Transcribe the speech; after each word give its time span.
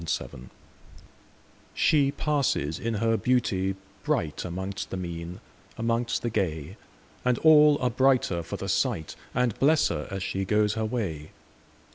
1840 0.03 0.47
The 0.95 1.79
Secret 1.79 1.79
SHE 1.79 2.11
passes 2.13 2.79
in 2.79 2.95
her 2.95 3.17
beauty 3.17 3.75
brightAmongst 4.03 4.89
the 4.89 4.97
mean, 4.97 5.39
amongst 5.77 6.23
the 6.23 6.31
gay, 6.31 6.75
And 7.23 7.37
all 7.37 7.77
are 7.79 7.91
brighter 7.91 8.41
for 8.41 8.57
the 8.57 8.67
sight, 8.67 9.15
And 9.35 9.53
bless 9.59 9.89
her 9.89 10.07
as 10.09 10.23
she 10.23 10.43
goes 10.43 10.73
her 10.73 10.85
way. 10.85 11.29